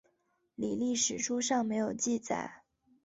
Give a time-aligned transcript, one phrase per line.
[0.55, 2.63] 李历史书上没有记载。